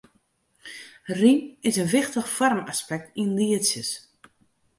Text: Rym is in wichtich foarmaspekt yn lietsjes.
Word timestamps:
Rym 1.19 1.39
is 1.67 1.75
in 1.81 1.91
wichtich 1.95 2.31
foarmaspekt 2.37 3.13
yn 3.21 3.31
lietsjes. 3.37 3.89